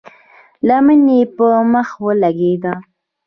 لمن 0.67 1.01
يې 1.15 1.19
پر 1.35 1.53
مخ 1.71 1.89
ولګېده. 2.05 2.73